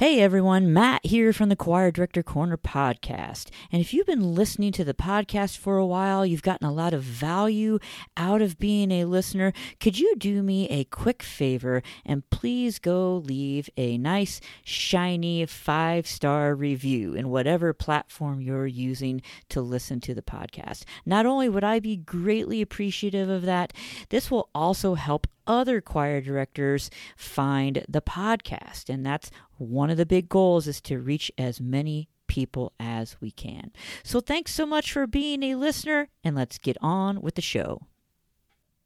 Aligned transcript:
Hey 0.00 0.20
everyone, 0.22 0.72
Matt 0.72 1.04
here 1.04 1.30
from 1.30 1.50
the 1.50 1.56
Choir 1.56 1.90
Director 1.90 2.22
Corner 2.22 2.56
podcast. 2.56 3.50
And 3.70 3.82
if 3.82 3.92
you've 3.92 4.06
been 4.06 4.34
listening 4.34 4.72
to 4.72 4.82
the 4.82 4.94
podcast 4.94 5.58
for 5.58 5.76
a 5.76 5.84
while, 5.84 6.24
you've 6.24 6.40
gotten 6.40 6.66
a 6.66 6.72
lot 6.72 6.94
of 6.94 7.02
value 7.02 7.78
out 8.16 8.40
of 8.40 8.58
being 8.58 8.90
a 8.92 9.04
listener, 9.04 9.52
could 9.78 9.98
you 9.98 10.16
do 10.16 10.42
me 10.42 10.66
a 10.70 10.84
quick 10.84 11.22
favor 11.22 11.82
and 12.06 12.30
please 12.30 12.78
go 12.78 13.16
leave 13.16 13.68
a 13.76 13.98
nice, 13.98 14.40
shiny 14.64 15.44
five 15.44 16.06
star 16.06 16.54
review 16.54 17.12
in 17.12 17.28
whatever 17.28 17.74
platform 17.74 18.40
you're 18.40 18.66
using 18.66 19.20
to 19.50 19.60
listen 19.60 20.00
to 20.00 20.14
the 20.14 20.22
podcast? 20.22 20.84
Not 21.04 21.26
only 21.26 21.50
would 21.50 21.62
I 21.62 21.78
be 21.78 21.98
greatly 21.98 22.62
appreciative 22.62 23.28
of 23.28 23.42
that, 23.42 23.74
this 24.08 24.30
will 24.30 24.48
also 24.54 24.94
help 24.94 25.26
other 25.50 25.80
choir 25.80 26.20
directors 26.20 26.90
find 27.16 27.84
the 27.88 28.00
podcast. 28.00 28.88
And 28.88 29.04
that's 29.04 29.30
one 29.58 29.90
of 29.90 29.96
the 29.96 30.06
big 30.06 30.28
goals 30.28 30.68
is 30.68 30.80
to 30.82 30.98
reach 30.98 31.32
as 31.36 31.60
many 31.60 32.08
people 32.28 32.72
as 32.78 33.20
we 33.20 33.32
can. 33.32 33.72
So 34.04 34.20
thanks 34.20 34.54
so 34.54 34.64
much 34.64 34.92
for 34.92 35.08
being 35.08 35.42
a 35.42 35.56
listener 35.56 36.08
and 36.22 36.36
let's 36.36 36.58
get 36.58 36.76
on 36.80 37.20
with 37.20 37.34
the 37.34 37.42
show. 37.42 37.82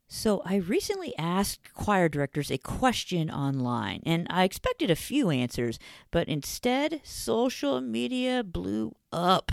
So, 0.07 0.43
I 0.45 0.57
recently 0.57 1.17
asked 1.17 1.73
choir 1.73 2.09
directors 2.09 2.51
a 2.51 2.59
question 2.59 3.31
online, 3.31 4.03
and 4.05 4.27
I 4.29 4.43
expected 4.43 4.91
a 4.91 4.95
few 4.95 5.31
answers, 5.31 5.79
but 6.11 6.27
instead, 6.27 7.01
social 7.03 7.81
media 7.81 8.43
blew 8.43 8.95
up. 9.11 9.51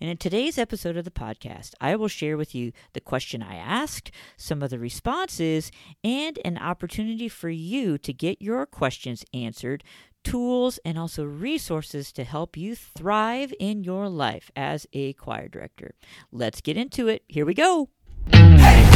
And 0.00 0.08
in 0.08 0.16
today's 0.16 0.56
episode 0.56 0.96
of 0.96 1.04
the 1.04 1.10
podcast, 1.10 1.74
I 1.82 1.96
will 1.96 2.08
share 2.08 2.38
with 2.38 2.54
you 2.54 2.72
the 2.94 3.00
question 3.00 3.42
I 3.42 3.56
asked, 3.56 4.10
some 4.38 4.62
of 4.62 4.70
the 4.70 4.78
responses, 4.78 5.70
and 6.02 6.38
an 6.46 6.56
opportunity 6.56 7.28
for 7.28 7.50
you 7.50 7.98
to 7.98 8.12
get 8.14 8.40
your 8.40 8.64
questions 8.64 9.22
answered 9.34 9.84
tools 10.24 10.78
and 10.84 10.98
also 10.98 11.24
resources 11.24 12.10
to 12.12 12.24
help 12.24 12.56
you 12.56 12.74
thrive 12.74 13.52
in 13.60 13.84
your 13.84 14.08
life 14.08 14.50
as 14.56 14.86
a 14.92 15.12
choir 15.14 15.48
director. 15.48 15.94
Let's 16.32 16.60
get 16.60 16.76
into 16.78 17.08
it. 17.08 17.22
Here 17.28 17.44
we 17.44 17.54
go. 17.54 17.90
And 18.32 18.89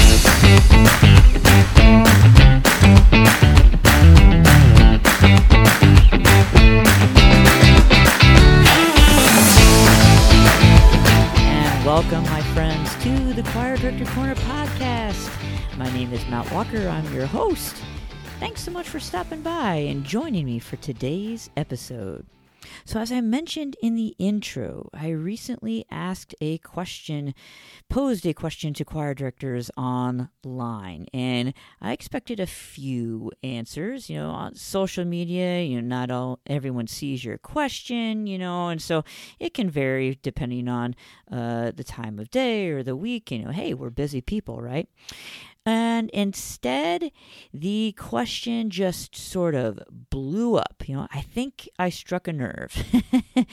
welcome, 11.94 12.24
my 12.24 12.42
friends, 12.54 12.92
to 13.04 13.32
the 13.34 13.42
Choir 13.50 13.76
Director 13.76 14.04
Corner 14.06 14.34
podcast. 14.34 15.30
My 15.78 15.88
name 15.92 16.12
is 16.12 16.26
Matt 16.26 16.50
Walker. 16.50 16.88
I'm 16.88 17.14
your 17.14 17.26
host. 17.26 17.76
Thanks 18.40 18.62
so 18.62 18.72
much 18.72 18.88
for 18.88 18.98
stopping 18.98 19.42
by 19.42 19.76
and 19.76 20.04
joining 20.04 20.44
me 20.44 20.58
for 20.58 20.74
today's 20.76 21.50
episode. 21.56 22.26
So, 22.84 23.00
as 23.00 23.12
I 23.12 23.20
mentioned 23.20 23.76
in 23.82 23.94
the 23.94 24.14
intro, 24.18 24.90
I 24.92 25.10
recently 25.10 25.86
asked 25.90 26.34
a 26.40 26.58
question, 26.58 27.34
posed 27.88 28.26
a 28.26 28.34
question 28.34 28.74
to 28.74 28.84
choir 28.84 29.14
directors 29.14 29.70
online, 29.76 31.06
and 31.12 31.54
I 31.80 31.92
expected 31.92 32.40
a 32.40 32.46
few 32.46 33.32
answers. 33.42 34.08
You 34.10 34.16
know, 34.16 34.30
on 34.30 34.54
social 34.54 35.04
media, 35.04 35.62
you 35.62 35.80
know, 35.80 35.86
not 35.86 36.10
all 36.10 36.40
everyone 36.46 36.86
sees 36.86 37.24
your 37.24 37.38
question, 37.38 38.26
you 38.26 38.38
know, 38.38 38.68
and 38.68 38.80
so 38.80 39.04
it 39.38 39.54
can 39.54 39.70
vary 39.70 40.18
depending 40.22 40.68
on 40.68 40.94
uh, 41.30 41.72
the 41.74 41.84
time 41.84 42.18
of 42.18 42.30
day 42.30 42.68
or 42.68 42.82
the 42.82 42.96
week. 42.96 43.30
You 43.30 43.44
know, 43.44 43.50
hey, 43.50 43.74
we're 43.74 43.90
busy 43.90 44.20
people, 44.20 44.60
right? 44.60 44.88
And 45.66 46.10
instead, 46.10 47.10
the 47.52 47.92
question 47.96 48.68
just 48.68 49.16
sort 49.16 49.54
of 49.54 49.80
blew 50.10 50.56
up. 50.56 50.82
You 50.86 50.96
know, 50.96 51.08
I 51.10 51.22
think 51.22 51.68
I 51.78 51.88
struck 51.88 52.28
a 52.28 52.32
nerve. 52.32 52.84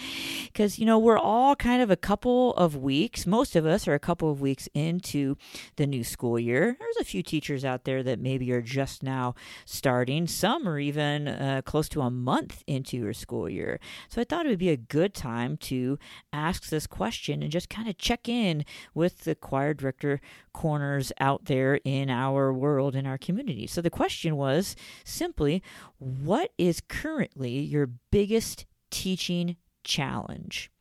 Because, 0.45 0.77
you 0.77 0.85
know, 0.85 0.99
we're 0.99 1.17
all 1.17 1.55
kind 1.55 1.81
of 1.81 1.89
a 1.89 1.95
couple 1.95 2.53
of 2.55 2.75
weeks, 2.75 3.25
most 3.25 3.55
of 3.55 3.65
us 3.65 3.87
are 3.87 3.93
a 3.93 3.99
couple 3.99 4.29
of 4.29 4.41
weeks 4.41 4.67
into 4.73 5.37
the 5.77 5.87
new 5.87 6.03
school 6.03 6.37
year. 6.37 6.75
There's 6.77 6.97
a 6.99 7.05
few 7.05 7.23
teachers 7.23 7.63
out 7.63 7.85
there 7.85 8.03
that 8.03 8.19
maybe 8.19 8.51
are 8.51 8.61
just 8.61 9.01
now 9.01 9.33
starting, 9.65 10.27
some 10.27 10.67
are 10.67 10.77
even 10.77 11.27
uh, 11.27 11.61
close 11.63 11.87
to 11.89 12.01
a 12.01 12.11
month 12.11 12.63
into 12.67 12.97
your 12.97 13.13
school 13.13 13.49
year. 13.49 13.79
So 14.09 14.19
I 14.19 14.25
thought 14.25 14.45
it 14.45 14.49
would 14.49 14.59
be 14.59 14.69
a 14.69 14.77
good 14.77 15.13
time 15.13 15.57
to 15.57 15.97
ask 16.33 16.69
this 16.69 16.85
question 16.85 17.41
and 17.41 17.51
just 17.51 17.69
kind 17.69 17.87
of 17.87 17.97
check 17.97 18.27
in 18.27 18.65
with 18.93 19.21
the 19.21 19.35
choir 19.35 19.73
director 19.73 20.19
corners 20.53 21.11
out 21.19 21.45
there 21.45 21.79
in 21.85 22.09
our 22.09 22.51
world, 22.51 22.95
in 22.95 23.07
our 23.07 23.17
community. 23.17 23.67
So 23.67 23.81
the 23.81 23.89
question 23.89 24.35
was 24.35 24.75
simply 25.05 25.63
what 25.97 26.51
is 26.57 26.81
currently 26.81 27.59
your 27.59 27.89
biggest 28.11 28.65
teaching 28.89 29.55
challenge? 29.83 30.71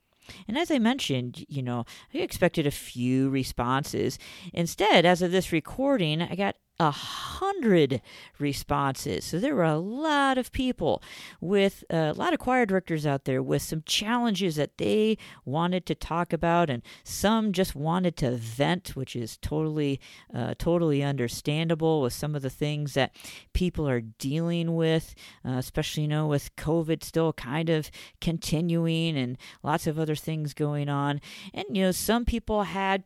And 0.47 0.57
as 0.57 0.71
I 0.71 0.79
mentioned, 0.79 1.45
you 1.49 1.63
know, 1.63 1.85
I 2.15 2.19
expected 2.19 2.67
a 2.67 2.71
few 2.71 3.31
responses. 3.31 4.19
Instead, 4.53 5.05
as 5.05 5.23
of 5.23 5.33
this 5.33 5.53
recording, 5.53 6.23
I 6.23 6.35
got 6.35 6.57
a 6.81 6.91
hundred 6.91 8.01
responses. 8.39 9.27
So 9.27 9.39
there 9.39 9.55
were 9.55 9.65
a 9.65 9.79
lot 9.79 10.39
of 10.39 10.51
people 10.51 11.03
with 11.39 11.85
uh, 11.93 12.13
a 12.15 12.15
lot 12.15 12.33
of 12.33 12.39
choir 12.39 12.65
directors 12.65 13.05
out 13.05 13.27
there 13.27 13.43
with 13.43 13.61
some 13.61 13.83
challenges 13.85 14.57
that 14.57 14.79
they 14.79 15.19
wanted 15.45 15.85
to 15.87 15.95
talk 15.95 16.33
about, 16.33 16.71
and 16.71 16.83
some 17.05 17.53
just 17.53 17.77
wanted 17.77 18.17
to 18.17 18.31
vent, 18.31 18.97
which 18.97 19.15
is 19.15 19.37
totally, 19.37 20.01
uh, 20.35 20.55
totally 20.57 21.03
understandable 21.03 22.01
with 22.01 22.15
some 22.15 22.35
of 22.35 22.41
the 22.41 22.49
things 22.49 22.95
that 22.95 23.15
people 23.53 23.87
are 23.87 24.01
dealing 24.01 24.75
with, 24.75 25.15
uh, 25.45 25.59
especially 25.59 26.05
you 26.05 26.09
know 26.09 26.27
with 26.27 26.57
COVID 26.57 27.05
still 27.05 27.35
kind 27.35 27.69
of 27.69 27.91
continuing 28.23 29.19
and 29.19 29.37
lots 29.63 29.87
of 29.87 29.99
other 29.99 30.17
things 30.17 30.55
going 30.55 30.89
on. 30.89 31.21
And 31.53 31.67
you 31.77 31.83
know 31.83 31.93
some 31.93 32.25
people 32.25 32.63
had 32.63 33.05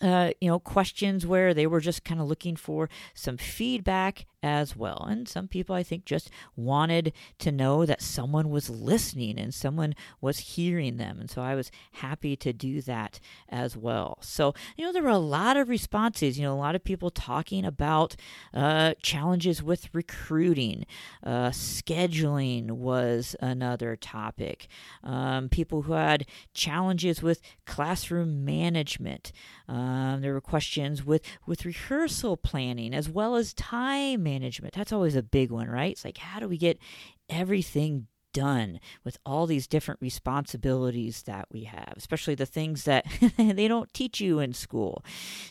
uh, 0.00 0.30
you 0.40 0.48
know, 0.48 0.58
questions 0.58 1.26
where 1.26 1.52
they 1.52 1.66
were 1.66 1.80
just 1.80 2.04
kind 2.04 2.20
of 2.20 2.28
looking 2.28 2.56
for 2.56 2.88
some 3.14 3.36
feedback 3.36 4.26
as 4.42 4.76
well. 4.76 5.04
And 5.10 5.28
some 5.28 5.48
people, 5.48 5.74
I 5.74 5.82
think, 5.82 6.04
just 6.04 6.30
wanted 6.54 7.12
to 7.40 7.50
know 7.50 7.84
that 7.84 8.00
someone 8.00 8.50
was 8.50 8.70
listening 8.70 9.38
and 9.38 9.52
someone 9.52 9.94
was 10.20 10.38
hearing 10.38 10.96
them. 10.96 11.18
And 11.18 11.28
so 11.28 11.42
I 11.42 11.56
was 11.56 11.72
happy 11.92 12.36
to 12.36 12.52
do 12.52 12.80
that 12.82 13.18
as 13.48 13.76
well. 13.76 14.18
So, 14.20 14.54
you 14.76 14.84
know, 14.84 14.92
there 14.92 15.02
were 15.02 15.08
a 15.08 15.18
lot 15.18 15.56
of 15.56 15.68
responses, 15.68 16.38
you 16.38 16.44
know, 16.44 16.54
a 16.54 16.56
lot 16.56 16.76
of 16.76 16.84
people 16.84 17.10
talking 17.10 17.64
about 17.64 18.14
uh, 18.54 18.94
challenges 19.02 19.60
with 19.62 19.92
recruiting, 19.92 20.86
uh, 21.24 21.50
scheduling 21.50 22.70
was 22.70 23.34
another 23.40 23.96
topic, 23.96 24.68
um, 25.02 25.48
people 25.48 25.82
who 25.82 25.94
had 25.94 26.26
challenges 26.54 27.20
with 27.22 27.40
classroom 27.66 28.44
management. 28.44 29.32
Um, 29.66 29.77
Um, 29.78 30.20
there 30.20 30.32
were 30.32 30.40
questions 30.40 31.04
with, 31.04 31.22
with 31.46 31.64
rehearsal 31.64 32.36
planning 32.36 32.92
as 32.92 33.08
well 33.08 33.36
as 33.36 33.54
time 33.54 34.22
management. 34.22 34.74
That's 34.74 34.92
always 34.92 35.14
a 35.14 35.22
big 35.22 35.50
one, 35.50 35.68
right? 35.68 35.92
It's 35.92 36.04
like, 36.04 36.18
how 36.18 36.40
do 36.40 36.48
we 36.48 36.58
get 36.58 36.78
everything 37.28 38.08
done 38.32 38.80
with 39.04 39.18
all 39.24 39.46
these 39.46 39.66
different 39.66 40.00
responsibilities 40.00 41.22
that 41.22 41.46
we 41.52 41.64
have, 41.64 41.94
especially 41.96 42.34
the 42.34 42.46
things 42.46 42.84
that 42.84 43.06
they 43.36 43.68
don't 43.68 43.92
teach 43.94 44.20
you 44.20 44.38
in 44.38 44.52
school. 44.52 45.04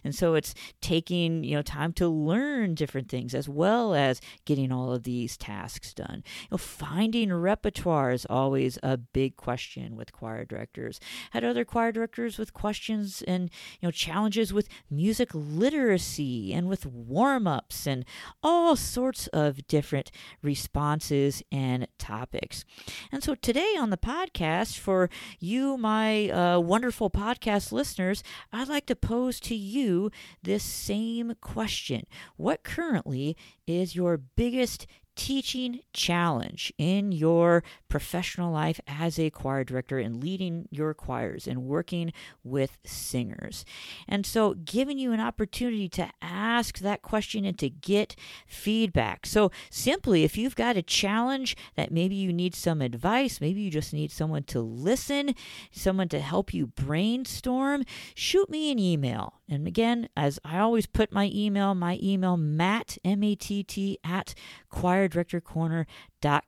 And 0.04 0.14
so 0.14 0.36
it's 0.36 0.54
taking, 0.82 1.44
you 1.44 1.56
know, 1.56 1.62
time 1.62 1.94
to 1.94 2.08
learn 2.08 2.76
different 2.76 3.10
things 3.10 3.34
as 3.34 3.50
well 3.50 3.94
as 3.94 4.22
getting 4.46 4.72
all 4.72 4.92
of 4.94 5.04
these 5.04 5.38
tasks 5.38 5.94
done. 5.94 6.24
You 6.44 6.48
know, 6.52 6.58
finding 6.58 7.34
repertoire 7.34 8.12
is 8.12 8.26
always 8.30 8.78
a 8.84 8.98
big 8.98 9.36
question 9.36 9.96
with 9.96 10.12
choir 10.12 10.46
directors. 10.46 11.00
Had 11.32 11.44
other 11.44 11.66
choir 11.66 11.92
directors 11.92 12.38
with 12.38 12.54
questions 12.54 13.24
and, 13.28 13.50
you 13.82 13.88
know, 13.88 13.92
challenges 13.92 14.54
with 14.54 14.68
music 14.90 15.30
literacy 15.34 16.54
and 16.54 16.68
with 16.68 16.86
warm-ups 16.86 17.88
and 17.88 18.06
all 18.44 18.76
sorts 18.76 19.28
of 19.28 19.68
different 19.68 20.12
responses 20.42 21.44
and 21.52 21.88
topics. 21.98 22.66
And 23.12 23.24
so 23.24 23.36
today 23.36 23.76
on 23.78 23.90
the 23.90 23.98
podcast, 23.98 24.78
for 24.78 25.10
you, 25.40 25.78
my 25.78 26.30
uh, 26.30 26.60
wonderful 26.60 27.10
podcast 27.10 27.72
listeners, 27.72 28.24
I'd 28.52 28.68
like 28.68 28.86
to 28.88 28.96
pose 28.96 29.40
to 29.42 29.56
you 29.56 30.12
this 30.44 30.64
same 30.64 31.34
question. 31.42 32.06
What 32.36 32.64
currently 32.64 33.36
is 33.66 33.96
your 33.96 34.18
biggest 34.18 34.88
teaching 35.18 35.80
challenge 35.94 36.72
in 36.78 37.12
your 37.12 37.64
professional 37.90 38.54
life 38.54 38.80
as 38.88 39.20
a 39.20 39.32
choir 39.32 39.64
director 39.64 39.98
and 39.98 40.24
leading 40.24 40.68
your 40.70 40.94
choirs 40.94 41.48
and 41.48 41.64
working 41.64 42.14
with 42.44 42.78
singers. 42.86 43.66
And 44.08 44.26
so, 44.26 44.54
giving 44.54 45.00
you 45.00 45.12
an 45.12 45.20
opportunity 45.20 45.90
to 45.90 46.08
ask 46.22 46.78
that 46.80 47.02
question 47.02 47.44
and 47.44 47.58
to 47.58 47.70
get 47.70 48.16
feedback. 48.46 49.26
So, 49.26 49.52
simply, 49.72 50.24
if 50.24 50.38
you've 50.38 50.56
got 50.56 50.78
a 50.78 50.84
challenge 50.84 51.58
that 51.76 51.92
maybe 51.92 52.16
you 52.16 52.32
need 52.32 52.54
some 52.54 52.82
advice, 52.82 53.42
maybe 53.42 53.62
you 53.62 53.72
just 53.72 53.94
need 53.94 54.12
someone 54.12 54.44
to 54.44 54.62
listen, 54.62 55.34
someone 55.72 56.10
to 56.10 56.20
help 56.20 56.54
you 56.54 56.68
brainstorm, 56.68 57.84
shoot 58.14 58.50
me 58.50 58.72
an 58.72 58.78
email. 58.78 59.34
And 59.50 59.66
again, 59.66 60.10
as 60.16 60.40
I 60.46 60.60
always 60.60 60.86
put 60.86 61.12
my 61.12 61.32
email, 61.34 61.74
my 61.74 61.98
email, 62.04 62.38
Matt, 62.38 62.98
M 63.04 63.24
A 63.24 63.34
T 63.34 63.64
T, 63.64 63.98
at 64.04 64.36
choir 64.70 65.08
directorcorner.com 65.08 65.88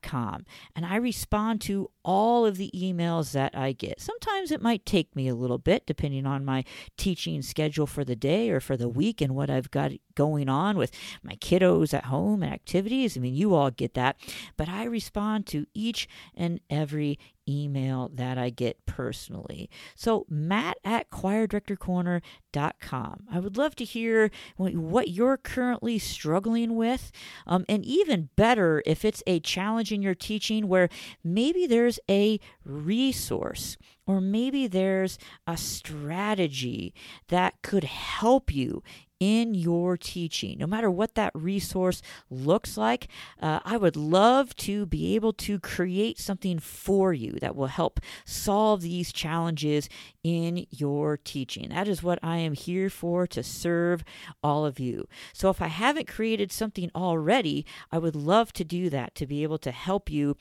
com, 0.01 0.45
and 0.75 0.85
I 0.85 0.95
respond 0.95 1.61
to 1.61 1.91
all 2.03 2.45
of 2.45 2.57
the 2.57 2.71
emails 2.75 3.31
that 3.33 3.55
I 3.55 3.71
get. 3.71 4.01
Sometimes 4.01 4.51
it 4.51 4.61
might 4.61 4.85
take 4.85 5.15
me 5.15 5.27
a 5.27 5.35
little 5.35 5.57
bit, 5.57 5.85
depending 5.85 6.25
on 6.25 6.45
my 6.45 6.63
teaching 6.97 7.41
schedule 7.41 7.85
for 7.85 8.03
the 8.03 8.15
day 8.15 8.49
or 8.49 8.59
for 8.59 8.75
the 8.75 8.89
week 8.89 9.21
and 9.21 9.35
what 9.35 9.49
I've 9.49 9.71
got 9.71 9.91
going 10.15 10.49
on 10.49 10.77
with 10.77 10.91
my 11.23 11.35
kiddos 11.35 11.93
at 11.93 12.05
home 12.05 12.41
and 12.43 12.53
activities. 12.53 13.15
I 13.15 13.19
mean, 13.19 13.35
you 13.35 13.53
all 13.53 13.71
get 13.71 13.93
that. 13.93 14.17
But 14.57 14.69
I 14.69 14.85
respond 14.85 15.45
to 15.47 15.67
each 15.73 16.07
and 16.35 16.59
every 16.69 17.19
email 17.49 18.09
that 18.13 18.37
I 18.37 18.49
get 18.49 18.85
personally. 18.85 19.69
So, 19.95 20.25
Matt 20.29 20.77
at 20.83 21.09
choirdirectorcorner.com. 21.09 23.23
I 23.31 23.39
would 23.39 23.57
love 23.57 23.75
to 23.75 23.83
hear 23.83 24.31
what 24.57 25.09
you're 25.09 25.37
currently 25.37 25.99
struggling 25.99 26.75
with. 26.75 27.11
Um, 27.47 27.65
and 27.67 27.85
even 27.85 28.29
better, 28.35 28.83
if 28.85 29.03
it's 29.03 29.23
a 29.25 29.39
challenge 29.39 29.91
in 29.91 30.01
your 30.01 30.15
teaching 30.15 30.67
where 30.67 30.89
maybe 31.23 31.65
there's 31.65 31.99
a 32.09 32.39
resource 32.63 33.77
or 34.05 34.19
maybe 34.19 34.65
there's 34.65 35.19
a 35.45 35.55
strategy 35.55 36.93
that 37.27 37.61
could 37.61 37.83
help 37.83 38.53
you 38.53 38.81
in 39.19 39.53
your 39.53 39.97
teaching, 39.97 40.57
no 40.59 40.67
matter 40.67 40.89
what 40.89 41.15
that 41.15 41.31
resource 41.35 42.01
looks 42.29 42.77
like. 42.77 43.07
Uh, 43.41 43.59
I 43.65 43.77
would 43.77 43.95
love 43.95 44.55
to 44.57 44.85
be 44.85 45.15
able 45.15 45.33
to 45.33 45.59
create 45.59 46.17
something 46.17 46.59
for 46.59 47.13
you 47.13 47.33
that 47.41 47.55
will 47.55 47.67
help 47.67 47.99
solve 48.25 48.81
these 48.81 49.11
challenges 49.11 49.89
in 50.23 50.65
your 50.69 51.17
teaching. 51.17 51.69
That 51.69 51.87
is 51.87 52.01
what 52.01 52.19
I 52.23 52.37
am 52.37 52.53
here 52.53 52.89
for 52.89 53.27
to 53.27 53.43
serve 53.43 54.03
all 54.41 54.65
of 54.65 54.79
you. 54.79 55.07
So 55.33 55.49
if 55.49 55.61
I 55.61 55.67
haven't 55.67 56.07
created 56.07 56.51
something 56.51 56.89
already, 56.95 57.65
I 57.91 57.97
would 57.97 58.15
love 58.15 58.53
to 58.53 58.63
do 58.63 58.89
that 58.89 59.15
to 59.15 59.27
be 59.27 59.43
able 59.43 59.59
to 59.59 59.71
help 59.71 60.09
you. 60.09 60.37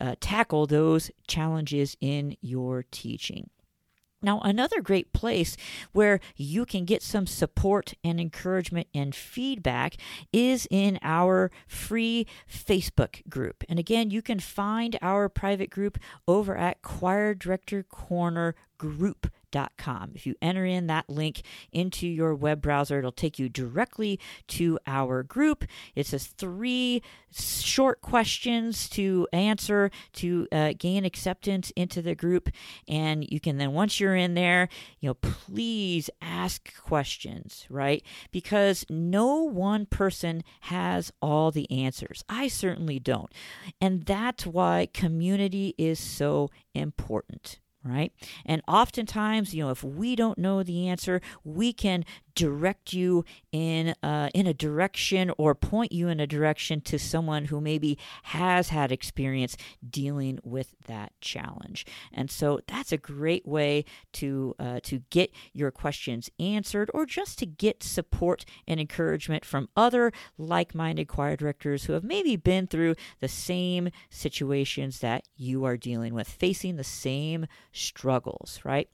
Uh, 0.00 0.16
tackle 0.20 0.66
those 0.66 1.12
challenges 1.28 1.96
in 2.00 2.36
your 2.40 2.84
teaching. 2.90 3.48
Now, 4.24 4.40
another 4.40 4.80
great 4.80 5.12
place 5.12 5.56
where 5.92 6.18
you 6.34 6.64
can 6.64 6.84
get 6.84 7.02
some 7.02 7.26
support 7.26 7.94
and 8.02 8.18
encouragement 8.18 8.88
and 8.94 9.14
feedback 9.14 9.96
is 10.32 10.66
in 10.70 10.98
our 11.02 11.50
free 11.68 12.26
Facebook 12.50 13.28
group. 13.28 13.64
And 13.68 13.78
again, 13.78 14.10
you 14.10 14.22
can 14.22 14.40
find 14.40 14.98
our 15.02 15.28
private 15.28 15.70
group 15.70 15.98
over 16.26 16.56
at 16.56 16.82
Choir 16.82 17.34
Director 17.34 17.82
Corner 17.82 18.54
Group 18.78 19.28
if 20.14 20.26
you 20.26 20.34
enter 20.42 20.64
in 20.64 20.86
that 20.88 21.08
link 21.08 21.42
into 21.72 22.06
your 22.06 22.34
web 22.34 22.60
browser, 22.60 22.98
it'll 22.98 23.12
take 23.12 23.38
you 23.38 23.48
directly 23.48 24.18
to 24.48 24.78
our 24.86 25.22
group. 25.22 25.64
It 25.94 26.06
says 26.06 26.26
three 26.26 27.02
short 27.32 28.00
questions 28.00 28.88
to 28.90 29.26
answer 29.32 29.90
to 30.14 30.46
uh, 30.52 30.72
gain 30.78 31.04
acceptance 31.04 31.72
into 31.76 32.02
the 32.02 32.14
group. 32.14 32.50
And 32.88 33.26
you 33.30 33.40
can 33.40 33.58
then, 33.58 33.72
once 33.72 34.00
you're 34.00 34.16
in 34.16 34.34
there, 34.34 34.68
you 35.00 35.08
know, 35.08 35.14
please 35.14 36.10
ask 36.20 36.74
questions, 36.82 37.66
right? 37.68 38.02
Because 38.30 38.84
no 38.88 39.36
one 39.42 39.86
person 39.86 40.42
has 40.62 41.12
all 41.20 41.50
the 41.50 41.70
answers. 41.70 42.24
I 42.28 42.48
certainly 42.48 42.98
don't. 42.98 43.32
And 43.80 44.04
that's 44.04 44.46
why 44.46 44.88
community 44.92 45.74
is 45.78 45.98
so 45.98 46.50
important 46.74 47.58
right? 47.84 48.12
And 48.46 48.62
oftentimes, 48.66 49.54
you 49.54 49.64
know, 49.64 49.70
if 49.70 49.84
we 49.84 50.16
don't 50.16 50.38
know 50.38 50.62
the 50.62 50.88
answer, 50.88 51.20
we 51.44 51.72
can 51.72 52.04
direct 52.34 52.92
you 52.92 53.24
in 53.52 53.94
uh, 54.02 54.28
in 54.34 54.46
a 54.46 54.54
direction 54.54 55.30
or 55.38 55.54
point 55.54 55.92
you 55.92 56.08
in 56.08 56.20
a 56.20 56.26
direction 56.26 56.80
to 56.80 56.98
someone 56.98 57.46
who 57.46 57.60
maybe 57.60 57.98
has 58.24 58.68
had 58.68 58.90
experience 58.90 59.56
dealing 59.88 60.38
with 60.42 60.74
that 60.86 61.12
challenge. 61.20 61.86
And 62.12 62.30
so 62.30 62.60
that's 62.66 62.92
a 62.92 62.96
great 62.96 63.46
way 63.46 63.84
to 64.14 64.54
uh, 64.58 64.80
to 64.84 65.02
get 65.10 65.32
your 65.52 65.70
questions 65.70 66.30
answered, 66.38 66.90
or 66.94 67.06
just 67.06 67.38
to 67.38 67.46
get 67.46 67.82
support 67.82 68.44
and 68.66 68.80
encouragement 68.80 69.44
from 69.44 69.68
other 69.76 70.12
like-minded 70.38 71.08
choir 71.08 71.36
directors 71.36 71.84
who 71.84 71.92
have 71.92 72.04
maybe 72.04 72.36
been 72.36 72.66
through 72.66 72.94
the 73.20 73.28
same 73.28 73.90
situations 74.10 75.00
that 75.00 75.24
you 75.36 75.64
are 75.64 75.76
dealing 75.76 76.14
with, 76.14 76.28
facing 76.28 76.76
the 76.76 76.84
same 76.84 77.46
struggles. 77.72 78.60
Right. 78.64 78.88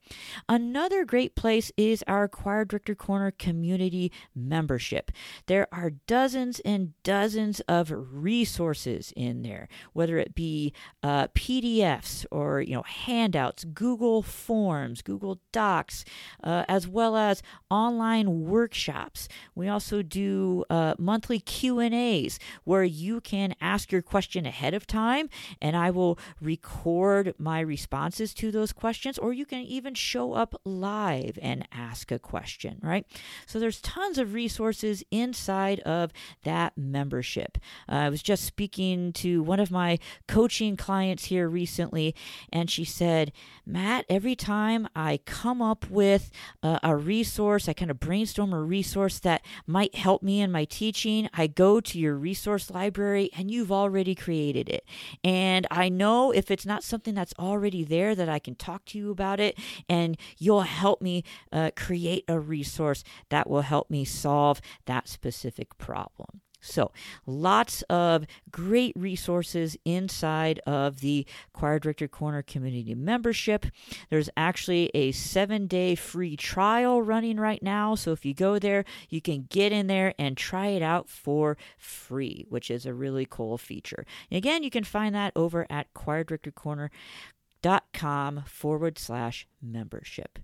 Another 0.48 1.04
great 1.04 1.34
place 1.34 1.72
is 1.76 2.04
our 2.06 2.28
choir 2.28 2.64
director 2.64 2.94
corner 2.94 3.29
community 3.30 4.12
membership. 4.34 5.10
There 5.46 5.66
are 5.72 5.90
dozens 5.90 6.60
and 6.60 6.92
dozens 7.02 7.60
of 7.60 7.92
resources 7.94 9.12
in 9.16 9.42
there, 9.42 9.68
whether 9.92 10.18
it 10.18 10.34
be 10.34 10.72
uh, 11.02 11.28
PDFs 11.28 12.26
or 12.30 12.60
you 12.60 12.74
know 12.74 12.82
handouts, 12.82 13.64
Google 13.64 14.22
Forms, 14.22 15.02
Google 15.02 15.40
Docs, 15.52 16.04
uh, 16.42 16.64
as 16.68 16.86
well 16.86 17.16
as 17.16 17.42
online 17.70 18.44
workshops. 18.46 19.28
We 19.54 19.68
also 19.68 20.02
do 20.02 20.64
uh, 20.70 20.94
monthly 20.98 21.40
Q 21.40 21.78
and 21.80 21.94
A's 21.94 22.38
where 22.64 22.84
you 22.84 23.20
can 23.20 23.54
ask 23.60 23.92
your 23.92 24.02
question 24.02 24.46
ahead 24.46 24.74
of 24.74 24.86
time, 24.86 25.28
and 25.60 25.76
I 25.76 25.90
will 25.90 26.18
record 26.40 27.34
my 27.38 27.60
responses 27.60 28.34
to 28.34 28.50
those 28.50 28.72
questions, 28.72 29.18
or 29.18 29.32
you 29.32 29.46
can 29.46 29.60
even 29.60 29.94
show 29.94 30.32
up 30.32 30.60
live 30.64 31.38
and 31.42 31.66
ask 31.72 32.10
a 32.10 32.18
question. 32.18 32.78
Right. 32.82 33.06
So 33.46 33.58
there's 33.58 33.80
tons 33.80 34.18
of 34.18 34.34
resources 34.34 35.02
inside 35.10 35.80
of 35.80 36.12
that 36.44 36.76
membership. 36.76 37.58
Uh, 37.88 37.94
I 37.94 38.08
was 38.08 38.22
just 38.22 38.44
speaking 38.44 39.12
to 39.14 39.42
one 39.42 39.60
of 39.60 39.70
my 39.70 39.98
coaching 40.28 40.76
clients 40.76 41.26
here 41.26 41.48
recently, 41.48 42.14
and 42.52 42.70
she 42.70 42.84
said, 42.84 43.32
Matt, 43.66 44.04
every 44.08 44.34
time 44.34 44.88
I 44.94 45.20
come 45.24 45.62
up 45.62 45.88
with 45.90 46.30
a, 46.62 46.96
resource, 46.96 47.68
I 47.68 47.72
kind 47.72 47.90
of 47.90 48.00
brainstorm 48.00 48.52
a 48.52 48.60
resource 48.60 49.18
that 49.20 49.42
might 49.66 49.94
help 49.94 50.22
me 50.22 50.40
in 50.40 50.52
my 50.52 50.64
teaching, 50.64 51.28
I 51.32 51.46
go 51.46 51.80
to 51.80 51.98
your 51.98 52.14
resource 52.14 52.70
library 52.70 53.30
and 53.36 53.50
you've 53.50 53.72
already 53.72 54.14
created 54.14 54.68
it. 54.68 54.84
And 55.24 55.66
I 55.70 55.88
know 55.88 56.30
if 56.30 56.50
it's 56.50 56.66
not 56.66 56.84
something 56.84 57.14
that's 57.14 57.34
already 57.38 57.84
there 57.84 58.14
that 58.14 58.28
I 58.28 58.38
can 58.38 58.54
talk 58.54 58.84
to 58.86 58.98
you 58.98 59.10
about 59.10 59.40
it, 59.40 59.58
and 59.88 60.16
you'll 60.38 60.62
help 60.62 61.00
me 61.00 61.24
uh, 61.52 61.70
create 61.76 62.24
a 62.28 62.38
resource 62.38 63.04
that 63.28 63.48
will 63.48 63.62
help 63.62 63.90
me 63.90 64.04
solve 64.04 64.60
that 64.86 65.08
specific 65.08 65.76
problem. 65.78 66.40
So, 66.60 66.92
lots 67.26 67.82
of 67.82 68.26
great 68.50 68.96
resources 68.96 69.76
inside 69.84 70.58
of 70.66 71.00
the 71.00 71.26
Choir 71.52 71.78
Director 71.78 72.08
Corner 72.08 72.42
community 72.42 72.94
membership. 72.94 73.66
There's 74.10 74.28
actually 74.36 74.90
a 74.94 75.12
seven 75.12 75.66
day 75.66 75.94
free 75.94 76.36
trial 76.36 77.00
running 77.02 77.38
right 77.38 77.62
now. 77.62 77.94
So, 77.94 78.12
if 78.12 78.26
you 78.26 78.34
go 78.34 78.58
there, 78.58 78.84
you 79.08 79.22
can 79.22 79.46
get 79.48 79.72
in 79.72 79.86
there 79.86 80.12
and 80.18 80.36
try 80.36 80.66
it 80.68 80.82
out 80.82 81.08
for 81.08 81.56
free, 81.78 82.44
which 82.48 82.70
is 82.70 82.84
a 82.84 82.94
really 82.94 83.26
cool 83.28 83.56
feature. 83.56 84.04
And 84.30 84.36
again, 84.36 84.62
you 84.62 84.70
can 84.70 84.84
find 84.84 85.14
that 85.14 85.32
over 85.34 85.66
at 85.70 85.94
choirdirectorcorner.com 85.94 88.44
forward 88.46 88.98
slash 88.98 89.46
membership. 89.62 90.38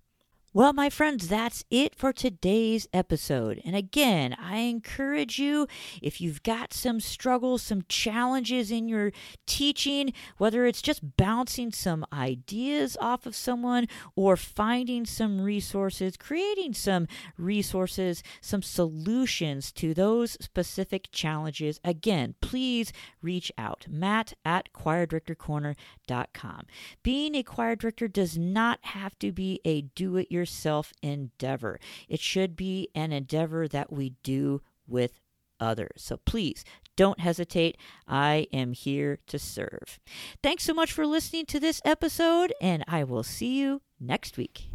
Well, 0.57 0.73
my 0.73 0.89
friends, 0.89 1.29
that's 1.29 1.67
it 1.71 1.95
for 1.95 2.15
today's 2.15 2.89
episode. 2.91 3.61
And 3.67 3.77
again, 3.77 4.35
I 4.41 4.61
encourage 4.61 5.39
you 5.39 5.67
if 6.01 6.19
you've 6.19 6.43
got 6.43 6.73
some 6.73 6.99
struggles, 6.99 7.61
some 7.61 7.83
challenges 7.91 8.71
in 8.71 8.89
your 8.89 9.13
teaching, 9.45 10.15
whether 10.39 10.65
it's 10.65 10.81
just 10.81 11.19
bouncing 11.19 11.73
some 11.73 12.07
ideas 12.11 12.97
off 13.03 13.27
of 13.27 13.37
someone 13.37 13.87
or 14.15 14.35
finding 14.35 15.05
some 15.05 15.43
resources, 15.43 16.17
creating 16.17 16.73
some 16.73 17.07
resources, 17.37 18.23
some 18.41 18.63
solutions 18.63 19.71
to 19.73 19.93
those 19.93 20.39
specific 20.41 21.11
challenges, 21.13 21.81
again, 21.85 22.35
please 22.41 22.95
reach 23.21 23.53
out. 23.59 23.85
Matt 23.91 24.33
at 24.43 24.73
choirdirectorcorner.com. 24.73 26.67
Being 27.03 27.35
a 27.35 27.43
choir 27.43 27.77
director 27.77 28.09
does 28.09 28.39
not 28.39 28.79
have 28.85 29.19
to 29.19 29.33
be 29.33 29.61
a 29.67 29.83
do 29.83 30.17
it 30.17 30.33
yourself 30.33 30.46
yourself 30.47 30.93
endeavor. 31.03 31.81
It 32.09 32.21
should 32.21 32.55
be 32.55 32.89
an 32.95 33.11
endeavor 33.13 33.67
that 33.69 33.93
we 33.93 34.15
do 34.23 34.63
with 34.87 35.21
others. 35.59 36.03
So 36.03 36.19
please 36.19 36.65
don't 36.95 37.19
hesitate. 37.19 37.77
I 38.07 38.47
am 38.53 38.73
here 38.73 39.19
to 39.27 39.39
serve. 39.39 39.99
Thanks 40.43 40.63
so 40.63 40.73
much 40.73 40.93
for 40.93 41.05
listening 41.05 41.47
to 41.47 41.59
this 41.59 41.83
episode, 41.85 42.55
and 42.61 42.85
I 42.87 43.03
will 43.03 43.25
see 43.25 43.59
you 43.59 43.83
next 43.99 44.37
week. 44.39 44.69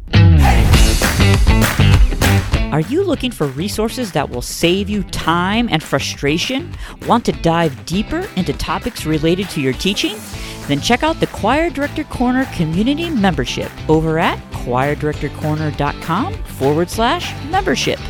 Are 2.72 2.80
you 2.80 3.04
looking 3.04 3.30
for 3.30 3.48
resources 3.48 4.12
that 4.12 4.30
will 4.30 4.40
save 4.40 4.88
you 4.88 5.02
time 5.02 5.68
and 5.70 5.82
frustration? 5.82 6.72
Want 7.06 7.22
to 7.26 7.32
dive 7.32 7.84
deeper 7.84 8.26
into 8.36 8.54
topics 8.54 9.04
related 9.04 9.50
to 9.50 9.60
your 9.60 9.74
teaching? 9.74 10.16
Then 10.68 10.80
check 10.80 11.02
out 11.02 11.20
the 11.20 11.26
Choir 11.26 11.68
Director 11.68 12.04
Corner 12.04 12.46
community 12.54 13.10
membership 13.10 13.70
over 13.90 14.18
at 14.18 14.38
choirdirectorcorner.com 14.52 16.32
forward 16.44 16.88
slash 16.88 17.34
membership. 17.50 18.00